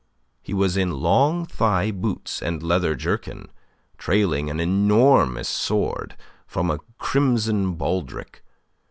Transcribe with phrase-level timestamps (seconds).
[0.41, 3.49] He was in long thigh boots and leather jerkin,
[3.99, 8.43] trailing an enormous sword from a crimson baldrick.